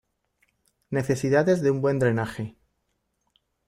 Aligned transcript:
Necesidades 0.89 1.61
de 1.61 1.69
un 1.69 1.79
buen 1.79 1.99
drenaje. 1.99 2.55